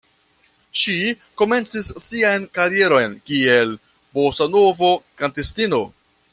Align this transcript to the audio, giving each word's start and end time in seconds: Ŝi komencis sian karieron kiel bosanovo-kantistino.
Ŝi 0.83 0.95
komencis 1.41 1.89
sian 2.07 2.49
karieron 2.57 3.15
kiel 3.29 3.77
bosanovo-kantistino. 4.17 5.85